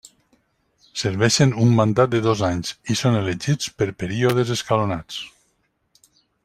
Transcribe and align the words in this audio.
Serveixen 1.01 1.53
un 1.65 1.75
mandat 1.81 2.15
de 2.15 2.21
dos 2.29 2.43
anys 2.49 2.73
i 2.93 2.97
són 3.03 3.19
elegits 3.21 3.69
per 3.83 3.91
períodes 4.05 4.57
escalonats. 4.59 5.25